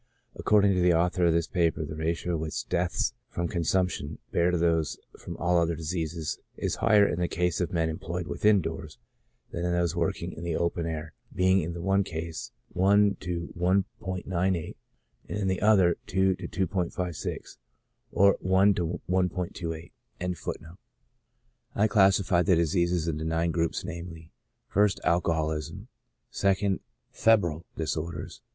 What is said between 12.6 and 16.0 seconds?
i to 1*98, and in the other